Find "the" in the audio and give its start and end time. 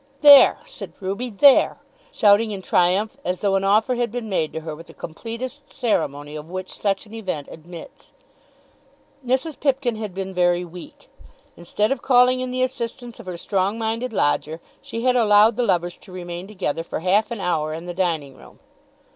4.87-4.95, 12.49-12.63, 15.55-15.61, 17.85-17.93